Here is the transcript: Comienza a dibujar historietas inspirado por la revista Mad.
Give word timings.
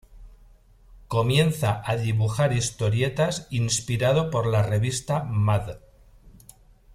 Comienza 1.07 1.83
a 1.85 1.95
dibujar 1.95 2.53
historietas 2.53 3.45
inspirado 3.51 4.31
por 4.31 4.47
la 4.47 4.63
revista 4.63 5.21
Mad. 5.25 5.77